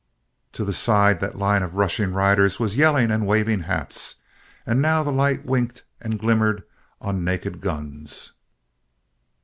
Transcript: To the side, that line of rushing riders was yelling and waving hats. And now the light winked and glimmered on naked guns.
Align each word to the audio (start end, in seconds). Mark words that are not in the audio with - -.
To 0.53 0.65
the 0.65 0.73
side, 0.73 1.19
that 1.19 1.37
line 1.37 1.61
of 1.61 1.75
rushing 1.75 2.11
riders 2.11 2.59
was 2.59 2.75
yelling 2.75 3.11
and 3.11 3.27
waving 3.27 3.59
hats. 3.59 4.15
And 4.65 4.81
now 4.81 5.03
the 5.03 5.11
light 5.11 5.45
winked 5.45 5.83
and 6.01 6.17
glimmered 6.17 6.63
on 6.99 7.23
naked 7.23 7.61
guns. 7.61 8.31